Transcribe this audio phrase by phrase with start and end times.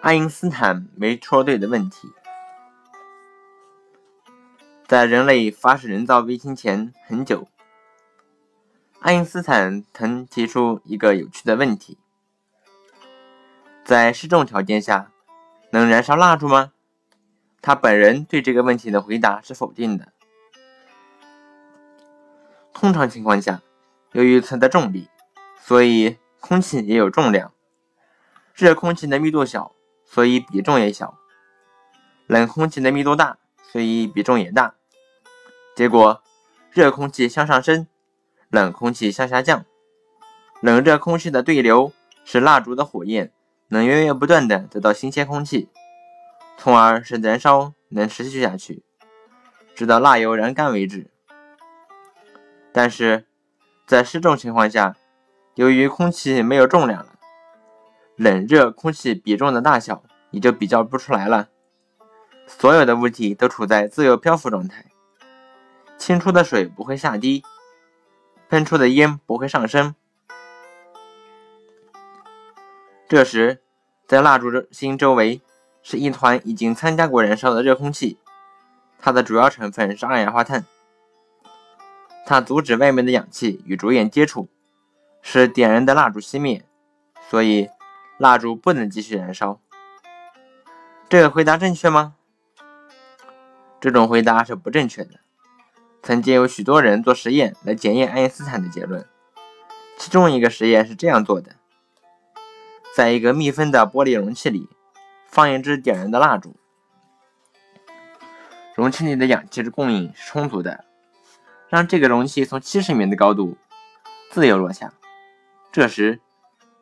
[0.00, 2.08] 爱因斯坦没说对的问题，
[4.86, 7.46] 在人类发射人造卫星前很久，
[9.00, 11.98] 爱因斯坦曾提出一个有趣的问题：
[13.84, 15.10] 在失重条件下，
[15.72, 16.72] 能燃烧蜡烛吗？
[17.60, 20.12] 他本人对这个问题的回答是否定的。
[22.72, 23.62] 通常情况下，
[24.12, 25.08] 由于存在重力，
[25.60, 27.52] 所以空气也有重量，
[28.54, 29.72] 热空气的密度小。
[30.10, 31.18] 所以比重也小，
[32.26, 33.36] 冷空气的密度大，
[33.70, 34.74] 所以比重也大。
[35.76, 36.22] 结果，
[36.70, 37.86] 热空气向上升，
[38.48, 39.66] 冷空气向下降。
[40.62, 41.92] 冷热空气的对流
[42.24, 43.30] 使蜡烛的火焰
[43.68, 45.68] 能源源不断的得到新鲜空气，
[46.58, 48.82] 从而使燃烧能持续下去，
[49.76, 51.08] 直到蜡油燃干为止。
[52.72, 53.26] 但是，
[53.86, 54.96] 在失重情况下，
[55.54, 57.14] 由于空气没有重量了。
[58.16, 61.48] 冷热空气比重的大小也就比较不出来了。
[62.48, 64.84] 所有的物体都处在自由漂浮状态，
[65.96, 67.44] 倾出的水不会下滴，
[68.48, 69.94] 喷出的烟不会上升。
[73.08, 73.62] 这时，
[74.06, 75.40] 在蜡烛芯周围
[75.90, 78.18] 是一团已经参加过燃烧的热空气，
[78.98, 80.66] 它的主要成分是二氧化碳，
[82.26, 84.50] 它阻止外面的氧气与烛焰接触，
[85.22, 86.62] 使点燃的蜡烛熄灭，
[87.30, 87.70] 所以。
[88.18, 89.60] 蜡烛不能继续燃烧，
[91.08, 92.16] 这个回答正确吗？
[93.80, 95.20] 这种回答是不正确的。
[96.02, 99.06] 曾经有许多人做实验来检验爱因斯坦的结论，
[99.96, 101.54] 其中一个实验是这样做的：
[102.96, 104.68] 在一个密封的玻璃容器里
[105.28, 106.56] 放一支点燃的蜡烛，
[108.74, 110.84] 容器里的氧气供应是充足的，
[111.68, 113.56] 让这个容器从七十米的高度
[114.30, 114.92] 自由落下。
[115.70, 116.20] 这时，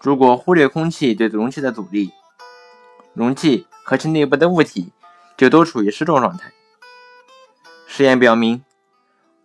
[0.00, 2.12] 如果忽略空气对容器的阻力，
[3.14, 4.92] 容器和其内部的物体
[5.36, 6.52] 就都处于失重状态。
[7.86, 8.64] 实验表明，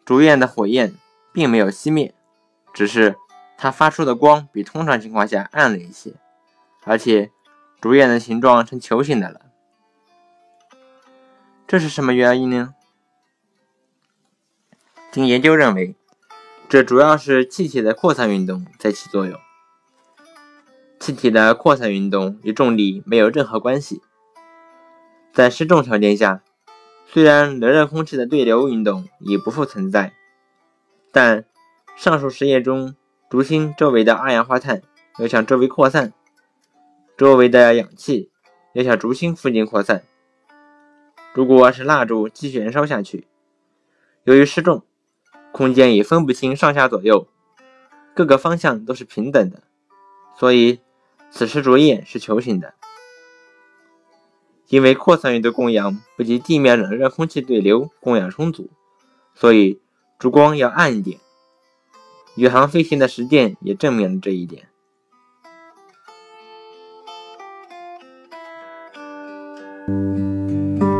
[0.03, 0.96] 烛焰的火焰
[1.31, 2.16] 并没有熄灭，
[2.74, 3.16] 只是
[3.57, 6.16] 它发出的光比通常情况下暗了一些，
[6.84, 7.31] 而且
[7.79, 9.41] 烛焰的形状成球形的了。
[11.67, 12.73] 这是什么原因呢？
[15.11, 15.95] 经研究认为，
[16.69, 19.39] 这主要是气体的扩散运动在起作用。
[20.99, 24.01] 气体的扩散运动与重力没有任何关系。
[25.31, 26.41] 在失重条件下，
[27.05, 30.13] 虽然冷热空气的对流运动已不复存在，
[31.11, 31.45] 但
[31.95, 32.95] 上述实验中，
[33.29, 34.81] 烛芯周围的二氧化碳
[35.19, 36.13] 要向周围扩散，
[37.17, 38.29] 周围的氧气
[38.73, 40.03] 要向烛芯附近扩散。
[41.33, 43.28] 如果是蜡烛继续燃烧下去，
[44.23, 44.83] 由于失重，
[45.51, 47.27] 空间也分不清上下左右，
[48.16, 49.63] 各个方向都是平等的，
[50.38, 50.79] 所以。
[51.29, 52.73] 此时烛焰是球形的，
[54.69, 58.69] 因为扩散源的供氧不及地面冷热空气对流供氧充足，
[59.35, 59.81] 所以
[60.17, 61.19] 烛光要暗一点。
[62.38, 64.69] 宇航飞行的实践也证明了这一点。
[69.88, 70.97] Música